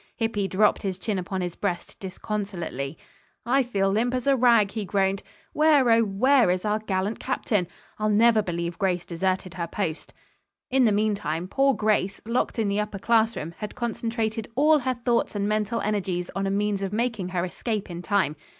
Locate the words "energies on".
15.81-16.47